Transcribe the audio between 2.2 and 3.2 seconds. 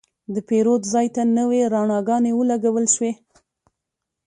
ولګول شوې.